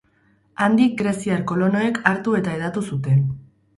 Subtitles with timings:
[0.67, 3.25] Handik greziar kolonoek hartu eta hedatu zuten.